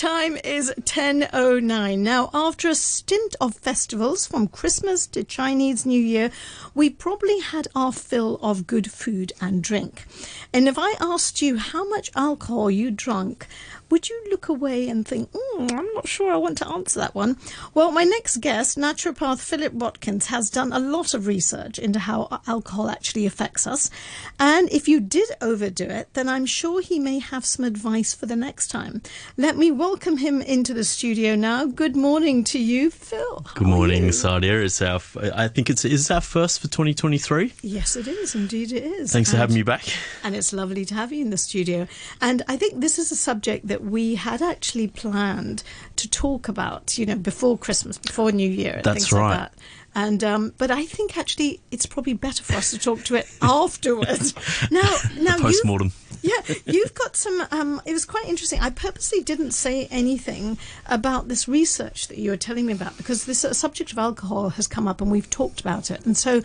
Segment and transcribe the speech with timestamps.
[0.00, 1.98] time is 10.09.
[1.98, 6.30] Now, after a stint of festivals from Christmas to Chinese New Year,
[6.74, 10.06] we probably had our fill of good food and drink.
[10.54, 13.46] And if I asked you how much alcohol you drank,
[13.90, 17.14] would you look away and think, mm, I'm not sure I want to answer that
[17.14, 17.36] one?
[17.74, 22.40] Well, my next guest, naturopath Philip Watkins, has done a lot of research into how
[22.46, 23.90] alcohol actually affects us.
[24.38, 28.26] And if you did overdo it, then I'm sure he may have some advice for
[28.26, 29.02] the next time.
[29.36, 31.66] Let me welcome him into the studio now.
[31.66, 33.44] Good morning to you, Phil.
[33.54, 34.62] Good morning, Sadia.
[34.62, 35.00] It's our,
[35.34, 37.52] I think it's is our first for 2023.
[37.62, 38.34] Yes, it is.
[38.34, 39.12] Indeed, it is.
[39.12, 39.84] Thanks and, for having me back.
[40.22, 41.88] And it's lovely to have you in the studio.
[42.20, 45.62] And I think this is a subject that we had actually planned
[45.96, 48.80] to talk about, you know, before Christmas, before New Year.
[48.84, 49.28] That's right.
[49.30, 49.54] Like that.
[49.94, 53.26] And um, but I think actually it's probably better for us to talk to it
[53.42, 54.34] afterwards.
[54.70, 55.92] now, now post mortem.
[56.22, 57.42] Yeah, you've got some.
[57.50, 58.60] Um, it was quite interesting.
[58.60, 63.24] I purposely didn't say anything about this research that you were telling me about because
[63.24, 66.04] this uh, subject of alcohol has come up and we've talked about it.
[66.04, 66.42] And so,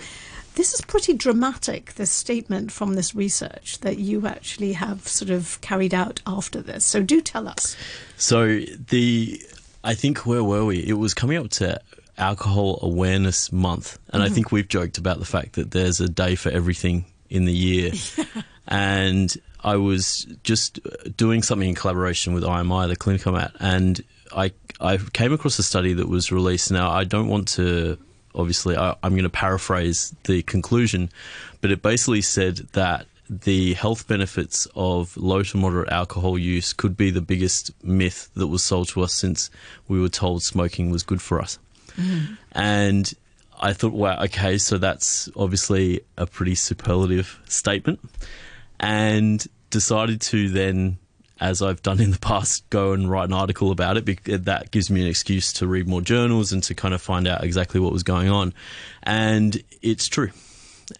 [0.55, 1.93] this is pretty dramatic.
[1.93, 6.83] This statement from this research that you actually have sort of carried out after this.
[6.83, 7.75] So, do tell us.
[8.17, 9.41] So the,
[9.83, 10.79] I think where were we?
[10.79, 11.79] It was coming up to
[12.17, 14.31] Alcohol Awareness Month, and mm-hmm.
[14.31, 17.53] I think we've joked about the fact that there's a day for everything in the
[17.53, 17.91] year,
[18.67, 20.79] and I was just
[21.17, 24.01] doing something in collaboration with IMI, the clinic I'm at, and
[24.35, 26.71] I I came across a study that was released.
[26.71, 27.97] Now I don't want to
[28.35, 31.09] obviously I, I'm going to paraphrase the conclusion,
[31.61, 36.95] but it basically said that the health benefits of low to moderate alcohol use could
[36.95, 39.49] be the biggest myth that was sold to us since
[39.87, 41.57] we were told smoking was good for us.
[41.97, 42.37] Mm.
[42.51, 43.13] And
[43.59, 47.99] I thought, wow, okay, so that's obviously a pretty superlative statement.
[48.79, 50.97] And decided to then,
[51.39, 54.45] as I've done in the past, go and write an article about it.
[54.45, 57.43] That gives me an excuse to read more journals and to kind of find out
[57.43, 58.53] exactly what was going on.
[59.03, 60.31] And it's true.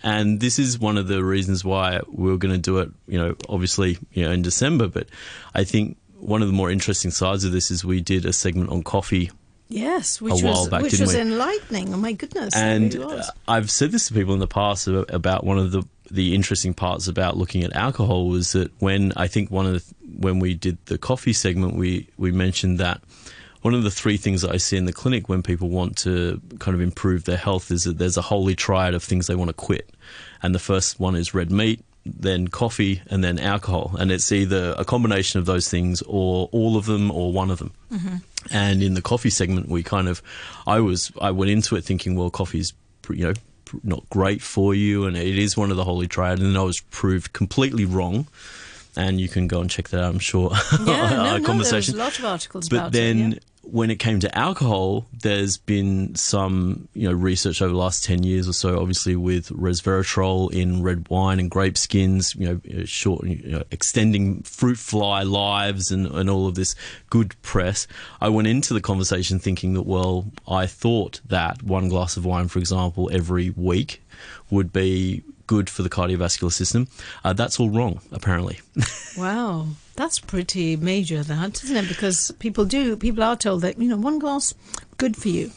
[0.02, 3.20] And this is one of the reasons why we are going to do it, you
[3.20, 4.88] know, obviously, you know, in December.
[4.88, 5.08] But
[5.54, 8.72] I think one of the more interesting sides of this is we did a segment
[8.72, 9.32] on coffee
[9.68, 11.92] Yes, which was back, which was enlightening.
[11.94, 12.56] Oh my goodness!
[12.56, 15.84] And really uh, I've said this to people in the past about one of the
[16.12, 19.94] the interesting parts about looking at alcohol was that when I think one of the
[20.18, 23.02] when we did the coffee segment, we we mentioned that
[23.66, 26.40] one of the three things that I see in the clinic when people want to
[26.60, 29.50] kind of improve their health is that there's a holy triad of things they want
[29.50, 29.90] to quit.
[30.44, 33.96] And the first one is red meat, then coffee, and then alcohol.
[33.98, 37.58] And it's either a combination of those things or all of them or one of
[37.58, 37.72] them.
[37.92, 38.18] Mm-hmm.
[38.52, 40.22] And in the coffee segment, we kind of,
[40.68, 42.72] I was, I went into it thinking, well, coffee's,
[43.10, 43.34] you know,
[43.84, 46.40] not great for you, and it is one of the holy triad.
[46.40, 48.28] And I was proved completely wrong
[48.98, 50.14] and you can go and check that out.
[50.14, 50.52] I'm sure.
[50.86, 51.96] Yeah, no, no, conversation.
[51.96, 53.34] There's lots of articles but about then, it.
[53.34, 58.04] Yeah when it came to alcohol, there's been some you know research over the last
[58.04, 62.80] ten years or so, obviously with resveratrol in red wine and grape skins, you know,
[62.80, 66.76] uh, short, you know, extending fruit fly lives and, and all of this
[67.10, 67.88] good press.
[68.22, 72.48] I went into the conversation thinking that well, I thought that one glass of wine,
[72.48, 74.04] for example, every week
[74.50, 76.88] would be good for the cardiovascular system.
[77.24, 78.60] Uh, that's all wrong, apparently.
[79.18, 79.68] wow.
[79.96, 81.88] That's pretty major, that isn't it?
[81.88, 84.54] Because people do, people are told that you know one glass,
[84.98, 85.52] good for you.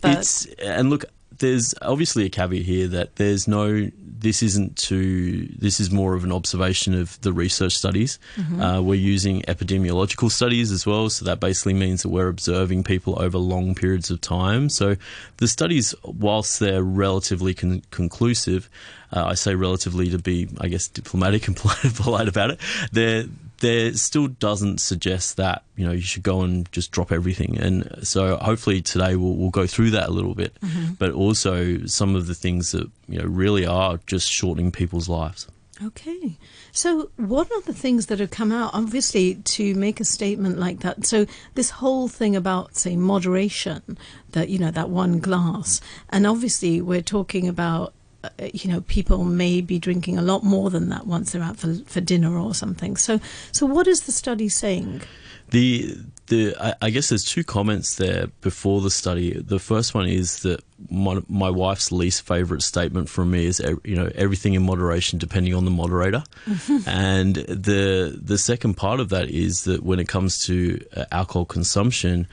[0.00, 1.04] But it's and look,
[1.38, 3.90] there's obviously a caveat here that there's no.
[4.26, 5.46] This isn't to.
[5.56, 8.18] This is more of an observation of the research studies.
[8.34, 8.60] Mm-hmm.
[8.60, 13.22] Uh, we're using epidemiological studies as well, so that basically means that we're observing people
[13.22, 14.68] over long periods of time.
[14.68, 14.96] So
[15.36, 18.68] the studies, whilst they're relatively con- conclusive,
[19.12, 21.56] uh, I say relatively to be, I guess, diplomatic and
[21.94, 22.58] polite about it.
[22.90, 23.26] They're
[23.58, 27.58] there still doesn't suggest that you know you should go and just drop everything.
[27.58, 30.94] And so hopefully today we'll, we'll go through that a little bit, mm-hmm.
[30.94, 35.46] but also some of the things that you know really are just shortening people's lives.
[35.82, 36.38] Okay.
[36.72, 40.80] So, what are the things that have come out, obviously, to make a statement like
[40.80, 41.04] that?
[41.04, 43.98] So, this whole thing about, say, moderation,
[44.32, 47.92] that, you know, that one glass, and obviously, we're talking about
[48.52, 51.74] you know, people may be drinking a lot more than that once they're out for,
[51.86, 52.96] for dinner or something.
[52.96, 53.20] So,
[53.52, 55.02] so what is the study saying?
[55.50, 55.96] The
[56.26, 59.38] the I, I guess there's two comments there before the study.
[59.40, 63.96] The first one is that my, my wife's least favorite statement from me is you
[63.96, 66.22] know everything in moderation depending on the moderator
[66.86, 71.44] and the the second part of that is that when it comes to uh, alcohol
[71.44, 72.26] consumption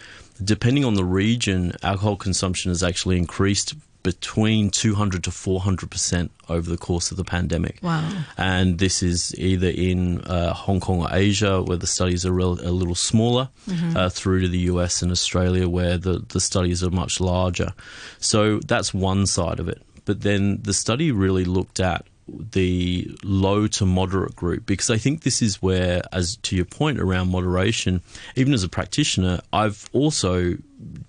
[0.43, 6.69] depending on the region alcohol consumption has actually increased between 200 to 400 percent over
[6.69, 7.79] the course of the pandemic.
[7.81, 8.07] Wow!
[8.37, 12.53] And this is either in uh, Hong Kong or Asia, where the studies are real,
[12.53, 13.95] a little smaller, mm-hmm.
[13.97, 17.73] uh, through to the US and Australia, where the the studies are much larger.
[18.19, 19.81] So that's one side of it.
[20.05, 25.23] But then the study really looked at the low to moderate group because I think
[25.23, 28.01] this is where, as to your point around moderation,
[28.35, 30.57] even as a practitioner, I've also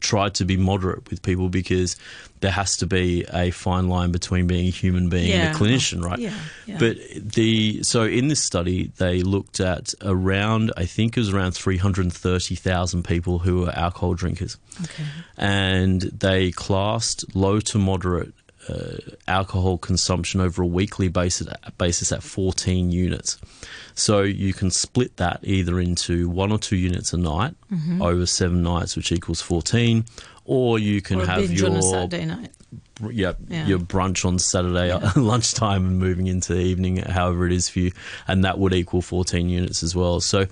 [0.01, 1.97] tried to be moderate with people because
[2.41, 5.47] there has to be a fine line between being a human being yeah.
[5.47, 6.19] and a clinician, right?
[6.19, 6.35] Yeah,
[6.67, 6.79] yeah.
[6.79, 11.53] But the so in this study they looked at around I think it was around
[11.53, 15.05] three hundred thirty thousand people who were alcohol drinkers, okay.
[15.39, 18.35] and they classed low to moderate
[18.69, 18.97] uh,
[19.29, 23.39] alcohol consumption over a weekly basis, basis at 14 units.
[23.95, 28.03] So you can split that either into one or two units a night mm-hmm.
[28.03, 30.05] over seven nights, which equals 14,
[30.45, 32.51] or you can or have your Saturday night.
[33.11, 35.13] Yeah, yeah, your brunch on Saturday yeah.
[35.17, 37.93] lunchtime and moving into the evening, however it is for you,
[38.29, 40.21] and that would equal 14 units as well.
[40.21, 40.47] So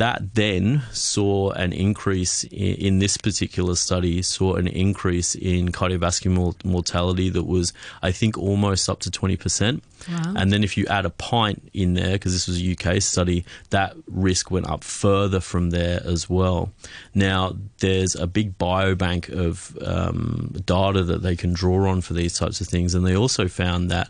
[0.00, 6.64] that then saw an increase in, in, this particular study, saw an increase in cardiovascular
[6.64, 9.82] mortality that was, I think, almost up to 20%.
[10.08, 10.34] Wow.
[10.38, 13.44] And then if you add a pint in there, because this was a UK study,
[13.68, 16.72] that risk went up further from there as well.
[17.14, 22.38] Now, there's a big biobank of um, data that they can draw on for these
[22.38, 22.94] types of things.
[22.94, 24.08] And they also found that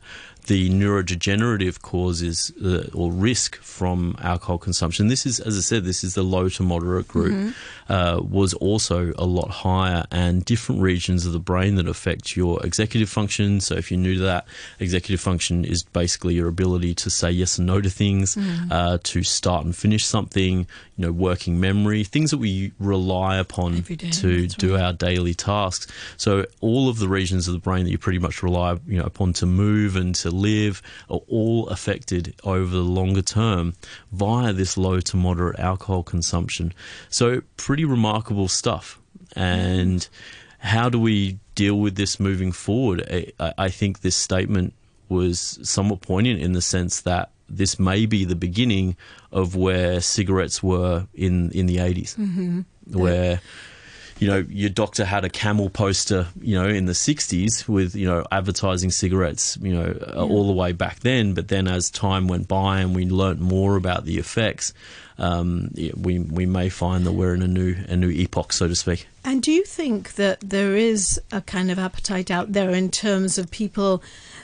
[0.50, 5.06] the neurodegenerative causes uh, or risk from alcohol consumption.
[5.06, 7.92] This is, as I said, this is the low to moderate group, mm-hmm.
[7.92, 12.66] uh, was also a lot higher, and different regions of the brain that affect your
[12.66, 13.60] executive function.
[13.60, 14.48] So, if you're new to that,
[14.80, 18.72] executive function is basically your ability to say yes and no to things, mm-hmm.
[18.72, 23.84] uh, to start and finish something, you know, working memory, things that we rely upon
[23.84, 24.82] to do right.
[24.82, 25.86] our daily tasks.
[26.16, 29.04] So, all of the regions of the brain that you pretty much rely, you know,
[29.04, 33.74] upon to move and to live are all affected over the longer term
[34.12, 36.72] via this low to moderate alcohol consumption.
[37.08, 38.98] So, pretty remarkable stuff.
[39.36, 40.06] And
[40.58, 43.06] how do we deal with this moving forward?
[43.38, 44.74] I, I think this statement
[45.08, 48.96] was somewhat poignant in the sense that this may be the beginning
[49.32, 52.60] of where cigarettes were in, in the 80s, mm-hmm.
[52.96, 53.40] where
[54.20, 58.06] you know, your doctor had a camel poster, you know, in the 60s with, you
[58.06, 60.14] know, advertising cigarettes, you know, yeah.
[60.14, 61.32] all the way back then.
[61.32, 64.74] But then as time went by and we learnt more about the effects,
[65.18, 68.76] um, we, we may find that we're in a new, a new epoch, so to
[68.76, 69.08] speak.
[69.24, 73.38] And do you think that there is a kind of appetite out there in terms
[73.38, 74.02] of people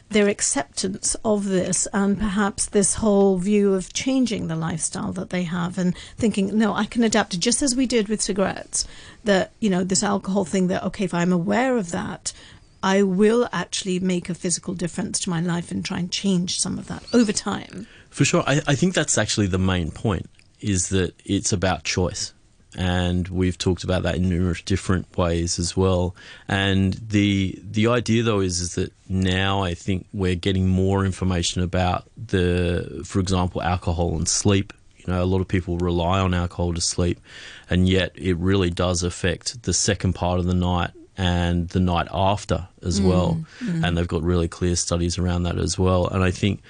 [0.08, 5.42] their acceptance of this and perhaps this whole view of changing the lifestyle that they
[5.42, 8.86] have and thinking, no, I can adapt just as we did with cigarettes.
[9.24, 12.32] That, you know, this alcohol thing that, okay, if I'm aware of that,
[12.82, 16.78] I will actually make a physical difference to my life and try and change some
[16.78, 17.88] of that over time.
[18.10, 18.44] For sure.
[18.46, 20.30] I, I think that's actually the main point
[20.60, 22.32] is that it's about choice
[22.76, 26.14] and we've talked about that in numerous different ways as well.
[26.46, 31.62] And the the idea though is is that now I think we're getting more information
[31.62, 34.72] about the, for example, alcohol and sleep.
[34.98, 37.20] You know, a lot of people rely on alcohol to sleep,
[37.70, 42.08] and yet it really does affect the second part of the night and the night
[42.12, 43.40] after as mm, well.
[43.60, 43.86] Mm.
[43.86, 46.08] And they've got really clear studies around that as well.
[46.08, 46.60] And I think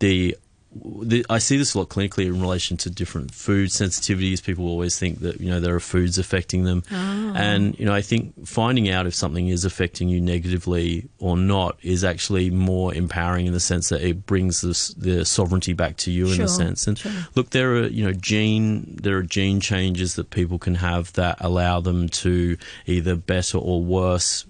[0.00, 0.36] the
[0.74, 4.42] the, I see this a lot clinically in relation to different food sensitivities.
[4.42, 7.32] People always think that you know there are foods affecting them, oh.
[7.36, 11.78] and you know I think finding out if something is affecting you negatively or not
[11.82, 16.10] is actually more empowering in the sense that it brings this, the sovereignty back to
[16.10, 16.34] you sure.
[16.34, 16.86] in a sense.
[16.86, 17.12] And sure.
[17.34, 21.36] look, there are you know gene there are gene changes that people can have that
[21.40, 24.44] allow them to either better or worse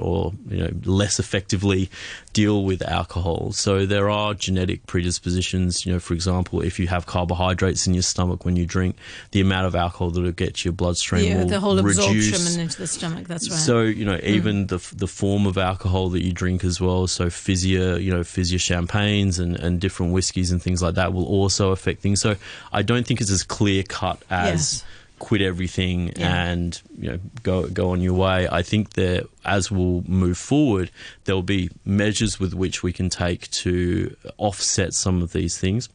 [0.00, 1.90] or you know less effectively
[2.32, 3.52] deal with alcohol.
[3.52, 5.84] So there are genetic predispositions.
[5.84, 8.96] You know, for example, if you have carbohydrates in your stomach when you drink,
[9.32, 12.28] the amount of alcohol that it gets your bloodstream yeah, will the whole reduce.
[12.28, 13.26] absorption into the stomach.
[13.26, 13.58] That's right.
[13.58, 14.22] So you know, mm.
[14.22, 14.68] even mm.
[14.68, 17.06] the the form of alcohol that you drink as well.
[17.06, 21.26] So fizzy, you know, fizzy champagnes and and different whiskies and things like that will
[21.26, 22.20] also affect things.
[22.20, 22.36] So
[22.72, 24.82] I don't think it's as clear cut as.
[24.82, 24.84] Yes
[25.18, 26.44] quit everything yeah.
[26.46, 28.48] and you know go go on your way.
[28.50, 30.90] I think that as we'll move forward,
[31.24, 35.88] there will be measures with which we can take to offset some of these things.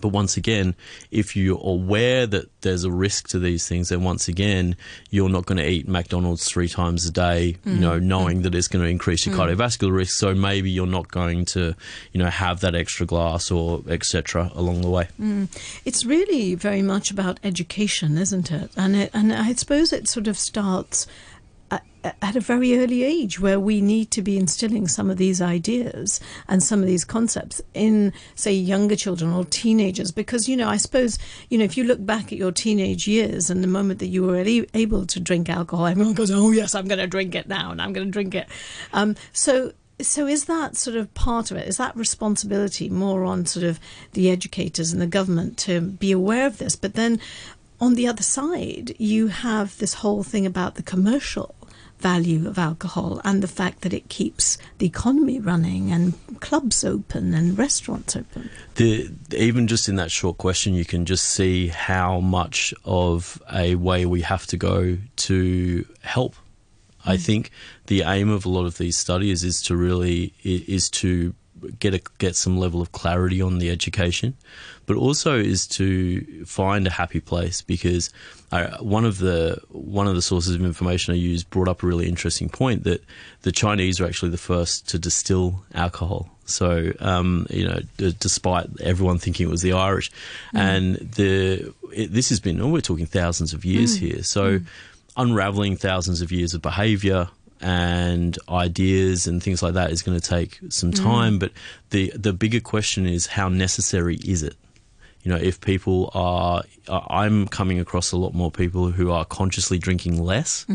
[0.00, 0.74] But once again,
[1.10, 4.76] if you're aware that there's a risk to these things, then once again,
[5.10, 8.02] you're not going to eat McDonald's three times a day, you know, mm.
[8.02, 9.38] knowing that it's going to increase your mm.
[9.38, 10.18] cardiovascular risk.
[10.18, 11.74] So maybe you're not going to,
[12.12, 14.50] you know, have that extra glass or etc.
[14.54, 15.08] along the way.
[15.20, 15.48] Mm.
[15.84, 18.70] It's really very much about education, isn't it?
[18.76, 21.06] And it, and I suppose it sort of starts
[22.04, 26.20] at, a very early age where we need to be instilling some of these ideas
[26.48, 30.10] and some of these concepts in, say, younger children or teenagers.
[30.10, 31.18] Because, you know, I suppose,
[31.48, 34.22] you know, if you look back at your teenage years and the moment that you
[34.22, 34.44] were
[34.74, 37.80] able to drink alcohol, everyone goes, oh, yes, I'm going to drink it now and
[37.80, 38.48] I'm going to drink it.
[38.92, 41.68] Um, so, so is that sort of part of it?
[41.68, 43.78] Is that responsibility more on sort of
[44.12, 46.76] the educators and the government to be aware of this?
[46.76, 47.20] But then
[47.80, 51.54] on the other side, you have this whole thing about the commercial
[51.98, 57.34] value of alcohol and the fact that it keeps the economy running and clubs open
[57.34, 58.50] and restaurants open.
[58.74, 63.74] The, even just in that short question, you can just see how much of a
[63.76, 66.36] way we have to go to help.
[67.04, 67.24] I mm.
[67.24, 67.50] think
[67.86, 71.34] the aim of a lot of these studies is to really is to
[71.78, 74.34] get a, get some level of clarity on the education,
[74.86, 78.10] but also is to find a happy place because
[78.52, 81.86] I, one of the one of the sources of information I used brought up a
[81.86, 83.02] really interesting point that
[83.42, 86.28] the Chinese are actually the first to distill alcohol.
[86.44, 90.10] So um, you know, d- despite everyone thinking it was the Irish,
[90.54, 90.58] mm.
[90.58, 94.00] and the it, this has been oh, we're talking thousands of years mm.
[94.00, 94.22] here.
[94.22, 94.66] So mm.
[95.16, 97.28] unraveling thousands of years of behaviour
[97.60, 101.38] and ideas and things like that is going to take some time.
[101.38, 101.52] But
[101.90, 104.56] the the bigger question is how necessary is it?
[105.22, 109.78] You know, if people are, I'm coming across a lot more people who are consciously
[109.78, 110.66] drinking less,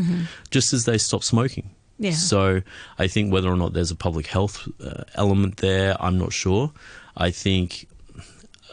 [0.50, 1.70] just as they stop smoking.
[2.00, 2.12] Yeah.
[2.12, 2.62] So
[2.98, 6.72] I think whether or not there's a public health uh, element there, I'm not sure.
[7.16, 7.86] I think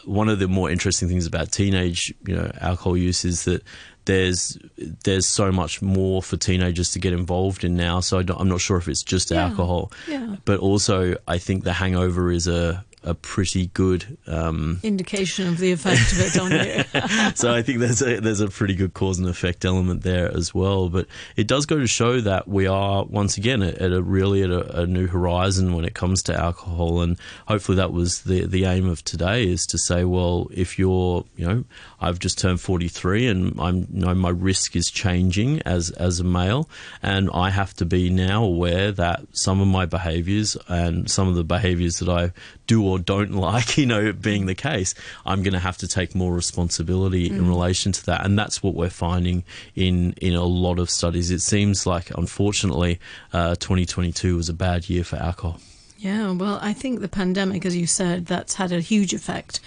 [0.08, 3.62] one of the more interesting things about teenage, you know, alcohol use is that
[4.06, 4.56] there's
[5.04, 8.00] there's so much more for teenagers to get involved in now.
[8.00, 9.44] So I I'm not sure if it's just Yeah.
[9.48, 10.36] alcohol, Yeah.
[10.46, 14.18] but also I think the hangover is a a pretty good.
[14.26, 17.32] Um, Indication of the effect of it on you.
[17.34, 20.54] so I think there's a there's a pretty good cause and effect element there as
[20.54, 20.90] well.
[20.90, 24.42] But it does go to show that we are once again at, at a really
[24.42, 28.46] at a, a new horizon when it comes to alcohol, and hopefully that was the
[28.46, 31.64] the aim of today is to say, well, if you're you know
[32.00, 36.24] I've just turned 43 and I'm you know my risk is changing as as a
[36.24, 36.68] male,
[37.02, 41.34] and I have to be now aware that some of my behaviours and some of
[41.36, 42.32] the behaviours that I
[42.68, 44.94] do or don't like, you know, being the case,
[45.26, 48.74] I'm going to have to take more responsibility in relation to that, and that's what
[48.74, 49.42] we're finding
[49.74, 51.32] in in a lot of studies.
[51.32, 53.00] It seems like, unfortunately,
[53.32, 55.60] uh, 2022 was a bad year for alcohol.
[55.98, 59.58] Yeah, well, I think the pandemic, as you said, that's had a huge effect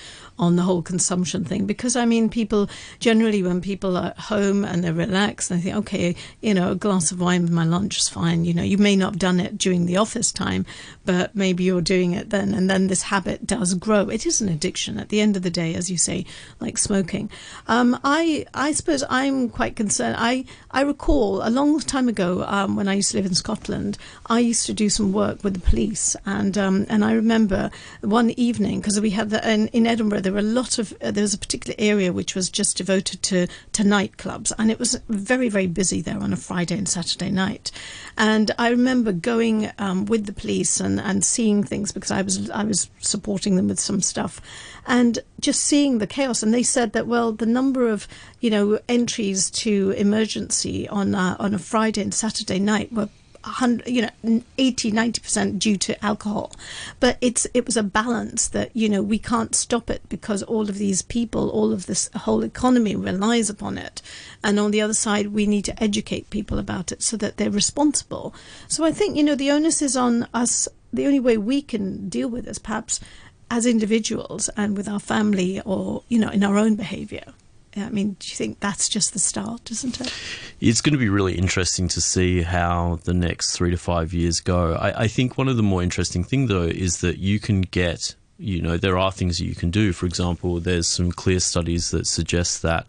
[0.41, 1.65] on the whole consumption thing.
[1.65, 2.69] Because, I mean, people
[3.00, 6.75] generally, when people are at home and they're relaxed, they think, okay, you know, a
[6.75, 8.43] glass of wine with my lunch is fine.
[8.43, 10.65] You know, you may not have done it during the office time,
[11.05, 12.53] but maybe you're doing it then.
[12.53, 14.10] And then this habit does grow.
[14.10, 16.25] It is an addiction at the end of the day, as you say,
[16.60, 17.29] like smoking.
[17.67, 20.15] Um, I, I suppose I'm quite concerned.
[20.17, 23.98] I, I recall a long time ago um, when I used to live in Scotland,
[24.25, 27.69] I used to do some work with the police, and um, and I remember
[28.01, 31.11] one evening because we had the, in, in Edinburgh there were a lot of uh,
[31.11, 34.97] there was a particular area which was just devoted to to nightclubs, and it was
[35.09, 37.69] very very busy there on a Friday and Saturday night,
[38.17, 42.50] and I remember going um, with the police and, and seeing things because I was
[42.51, 44.39] I was supporting them with some stuff,
[44.88, 46.41] and just seeing the chaos.
[46.41, 48.07] And they said that well, the number of
[48.39, 53.09] you know entries to emergency on uh, on a Friday and Saturday night were.
[53.43, 56.51] 100, you know 80 90% due to alcohol.
[57.00, 60.69] But it's it was a balance that you know we can't stop it because all
[60.69, 64.01] of these people all of this whole economy relies upon it.
[64.43, 67.51] And on the other side we need to educate people about it so that they're
[67.51, 68.33] responsible.
[68.67, 70.67] So i think you know the onus is on us.
[70.93, 73.00] The only way we can deal with this perhaps
[73.50, 77.33] as individuals and with our family or you know in our own behavior
[77.75, 80.13] I mean, do you think that's just the start, isn't it?
[80.60, 84.42] It's going to be really interesting to see how the next three to five years
[84.42, 84.74] go.
[84.74, 88.16] I, I think one of the more interesting things, though, is that you can get,
[88.38, 89.94] you know, there are things that you can do.
[89.94, 92.88] For example, there's some clear studies that suggest that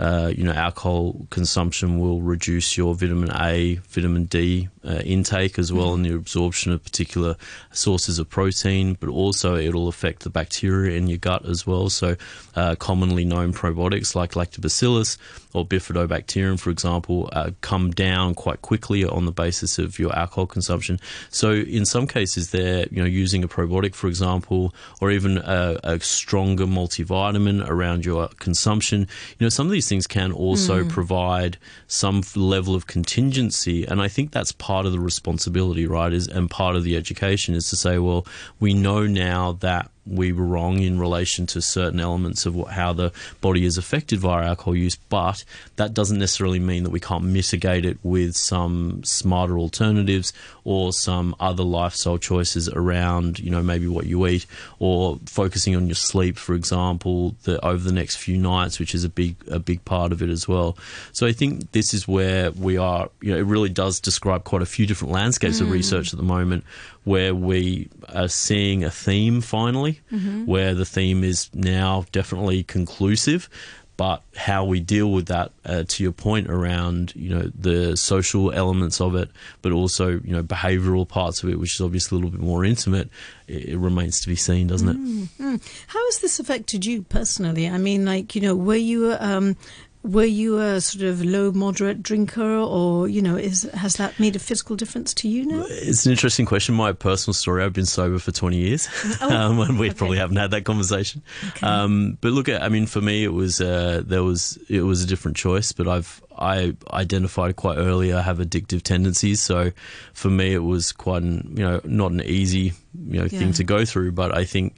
[0.00, 5.70] uh, you know, alcohol consumption will reduce your vitamin A, vitamin D uh, intake as
[5.74, 7.36] well, and the absorption of particular
[7.70, 8.96] sources of protein.
[8.98, 11.90] But also, it'll affect the bacteria in your gut as well.
[11.90, 12.16] So,
[12.56, 15.18] uh, commonly known probiotics like lactobacillus
[15.52, 20.46] or bifidobacterium, for example, uh, come down quite quickly on the basis of your alcohol
[20.46, 20.98] consumption.
[21.28, 25.78] So, in some cases, they're you know using a probiotic, for example, or even a,
[25.84, 29.00] a stronger multivitamin around your consumption.
[29.38, 30.88] You know, some of these things can also hmm.
[30.88, 36.12] provide some level of contingency, and I think that's part of the responsibility, right?
[36.12, 38.26] Is and part of the education is to say, well,
[38.58, 42.92] we know now that we were wrong in relation to certain elements of what, how
[42.92, 45.44] the body is affected via alcohol use, but
[45.76, 50.32] that doesn't necessarily mean that we can't mitigate it with some smarter alternatives
[50.64, 54.46] or some other lifestyle choices around, you know, maybe what you eat
[54.78, 59.04] or focusing on your sleep, for example, the, over the next few nights, which is
[59.04, 60.76] a big a big part of it as well.
[61.12, 63.08] So I think this is where we are.
[63.20, 65.72] You know, it really does describe quite a few different landscapes of mm.
[65.72, 66.64] research at the moment
[67.04, 70.00] where we are seeing a theme finally,
[70.46, 73.48] where the theme is now definitely conclusive.
[73.96, 78.50] But how we deal with that, uh, to your point around, you know, the social
[78.50, 79.28] elements of it,
[79.60, 82.64] but also, you know, behavioural parts of it, which is obviously a little bit more
[82.64, 83.10] intimate,
[83.46, 85.60] it, it remains to be seen, doesn't it?
[85.88, 87.68] How has this affected you personally?
[87.68, 89.58] I mean, like, you know, were you um,
[90.02, 94.34] were you a sort of low moderate drinker, or you know, is has that made
[94.34, 95.64] a physical difference to you now?
[95.68, 96.74] It's an interesting question.
[96.74, 98.88] My personal story: I've been sober for twenty years,
[99.20, 99.94] um, and we okay.
[99.96, 101.22] probably haven't had that conversation.
[101.62, 105.06] Um, but look, I mean, for me, it was uh, there was it was a
[105.06, 105.72] different choice.
[105.72, 109.70] But I've I identified quite early I have addictive tendencies, so
[110.14, 112.72] for me, it was quite an you know not an easy
[113.06, 113.38] you know Yeah.
[113.38, 114.12] thing to go through.
[114.12, 114.76] But I think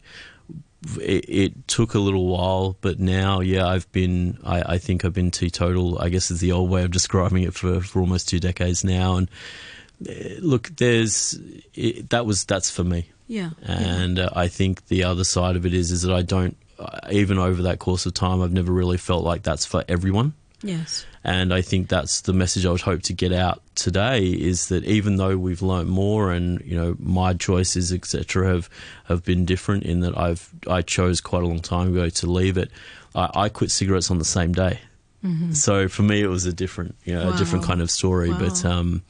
[1.01, 5.13] it, it took a little while, but now, yeah, I've been, I, I think I've
[5.13, 8.41] been teetotal, I guess is the old way of describing it for, for almost two
[8.41, 9.17] decades now.
[9.17, 9.31] And
[10.09, 11.39] uh, look, there's,
[11.75, 13.09] it, that was, that's for me.
[13.29, 13.51] Yeah.
[13.63, 16.57] And uh, I think the other side of it is, is that I don't,
[17.11, 20.35] even over that course of time, I've never really felt like that's for everyone.
[20.63, 21.07] Yes.
[21.25, 24.85] And I think that's the message I would hope to get out today is that
[24.85, 28.69] even though we've learnt more and you know my choices etc have
[29.05, 32.57] have been different in that I've I chose quite a long time ago to leave
[32.59, 32.71] it.
[33.15, 34.81] I, I quit cigarettes on the same day.
[35.55, 38.31] So for me, it was a different, you know, a different kind of story.
[38.33, 39.03] But um,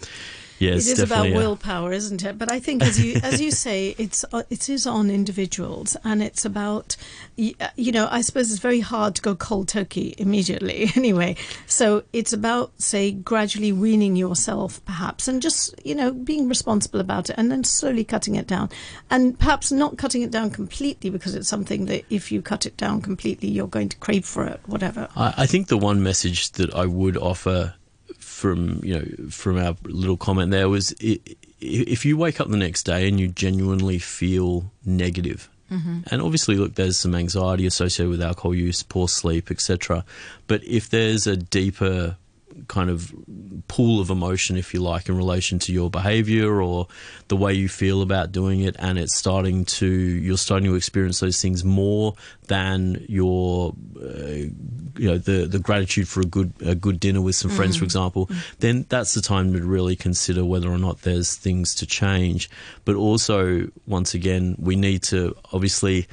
[0.63, 2.39] yeah, It it's about a- willpower, isn't it?
[2.39, 6.23] But I think, as you as you say, it's uh, it is on individuals, and
[6.23, 6.97] it's about
[7.39, 8.07] uh, you know.
[8.11, 11.35] I suppose it's very hard to go cold turkey immediately, anyway.
[11.67, 17.29] So it's about say gradually weaning yourself, perhaps, and just you know being responsible about
[17.29, 18.71] it, and then slowly cutting it down,
[19.11, 22.77] and perhaps not cutting it down completely because it's something that if you cut it
[22.77, 25.09] down completely, you're going to crave for it, whatever.
[25.17, 27.75] I, I think the one message that I would offer
[28.43, 32.83] from you know from our little comment there was if you wake up the next
[32.83, 36.01] day and you genuinely feel negative, mm-hmm.
[36.11, 40.05] and obviously look there's some anxiety associated with alcohol use, poor sleep, etc.
[40.49, 42.17] But if there's a deeper
[42.69, 43.13] kind of
[43.69, 46.87] pool of emotion, if you like, in relation to your behavior or
[47.29, 51.21] the way you feel about doing it, and it's starting to you're starting to experience
[51.21, 52.15] those things more
[52.49, 54.49] than your uh,
[54.97, 57.85] you know the the gratitude for a good a good dinner with some friends, for
[57.85, 62.51] example, then that's the time to really consider whether or not there's things to change.
[62.85, 66.07] But also, once again, we need to obviously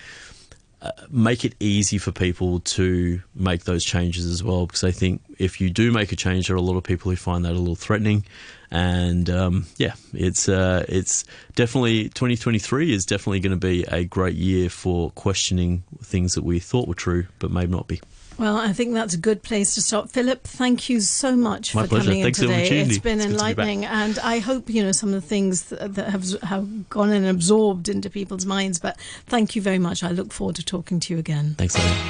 [1.09, 4.65] make it easy for people to make those changes as well.
[4.65, 7.11] Because I think if you do make a change, there are a lot of people
[7.11, 8.25] who find that a little threatening.
[8.71, 14.35] And um, yeah, it's uh, it's definitely 2023 is definitely going to be a great
[14.35, 17.99] year for questioning things that we thought were true, but may not be.
[18.39, 20.09] Well, I think that's a good place to stop.
[20.09, 22.05] Philip, thank you so much My for pleasure.
[22.05, 22.79] coming Thanks in today.
[22.79, 25.95] It's been It's be enlightening, and I hope you know some of the things that,
[25.95, 28.79] that have have gone and absorbed into people's minds.
[28.79, 28.97] But
[29.27, 30.03] thank you very much.
[30.03, 31.55] I look forward to talking to you again.
[31.57, 31.97] Thanks, Elaine.